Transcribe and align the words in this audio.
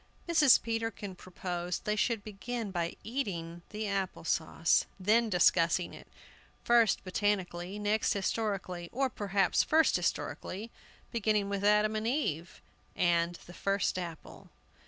Mrs. 0.27 0.59
Peterkin 0.63 1.13
proposed 1.13 1.85
they 1.85 1.95
should 1.95 2.23
begin 2.23 2.71
by 2.71 2.95
eating 3.03 3.61
the 3.69 3.87
apple 3.87 4.23
sauce, 4.23 4.87
then 4.99 5.29
discussing 5.29 5.93
it, 5.93 6.07
first 6.63 7.03
botanically, 7.03 7.77
next 7.77 8.11
historically; 8.13 8.89
or 8.91 9.11
perhaps 9.11 9.61
first 9.61 9.95
historically, 9.95 10.71
beginning 11.11 11.49
with 11.49 11.63
Adam 11.63 11.95
and 11.95 12.07
Eve, 12.07 12.63
and 12.95 13.35
the 13.45 13.53
first 13.53 13.99
apple. 13.99 14.49